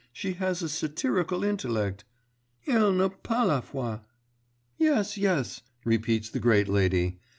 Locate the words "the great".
6.31-6.67